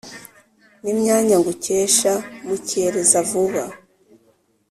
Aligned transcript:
ni 0.81 0.89
imyanya 0.93 1.35
ngukesha 1.39 2.13
mukereza-vuba 2.47 3.63